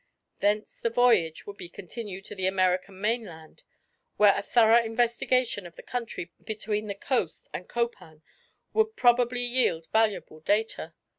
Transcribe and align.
Thence 0.39 0.79
the 0.79 0.89
voyage 0.89 1.45
would 1.45 1.57
be 1.57 1.69
continued 1.69 2.25
to 2.25 2.33
the 2.33 2.47
American 2.47 2.99
mainland, 2.99 3.61
where 4.17 4.33
a 4.35 4.41
thorough 4.41 4.83
investigation 4.83 5.67
of 5.67 5.75
the 5.75 5.83
country 5.83 6.31
between 6.43 6.87
the 6.87 6.95
coast 6.95 7.47
and 7.53 7.69
Copan 7.69 8.23
would 8.73 8.95
probably 8.95 9.43
yield 9.43 9.85
valuable 9.91 10.39
data. 10.39 10.95